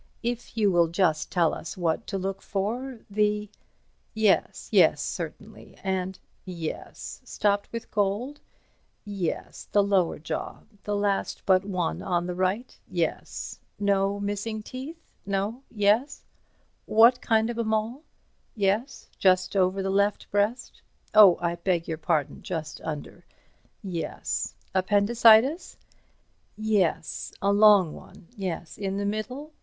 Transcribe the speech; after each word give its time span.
If 0.23 0.57
you 0.57 0.71
will 0.71 0.87
just 0.87 1.29
tell 1.31 1.53
us 1.53 1.77
what 1.77 2.07
to 2.07 2.17
look 2.17 2.41
for–the—? 2.41 3.51
Yes, 4.15 4.67
yes, 4.71 4.99
certainly—and—yes—stopped 4.99 7.69
with 7.71 7.91
gold? 7.91 8.41
Yes—the 9.05 9.83
lower 9.83 10.17
jaw, 10.17 10.61
the 10.85 10.95
last 10.95 11.43
but 11.45 11.63
one 11.65 12.01
on 12.01 12.25
the 12.25 12.33
right? 12.33 12.75
Yes—no 12.89 14.17
teeth 14.17 14.25
missing—no—yes? 14.25 16.23
What 16.87 17.21
kind 17.21 17.49
of 17.51 17.59
a 17.59 17.63
mole? 17.63 18.01
Yes—just 18.55 19.55
over 19.55 19.83
the 19.83 19.91
left 19.91 20.31
breast? 20.31 20.81
Oh, 21.13 21.37
I 21.39 21.57
beg 21.57 21.87
your 21.87 21.99
pardon, 21.99 22.41
just 22.41 22.81
under—yes—appendicitis? 22.83 25.77
Yes—a 26.57 27.51
long 27.53 27.93
one—yes—in 27.93 28.97
the 28.97 29.05
middle? 29.05 29.53